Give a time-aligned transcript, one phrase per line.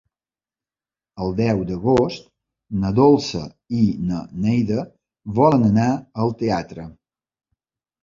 [1.25, 2.25] El deu d'agost
[2.85, 3.43] na Dolça
[3.83, 4.83] i na Neida
[5.41, 5.89] volen anar
[6.27, 6.93] al teatre.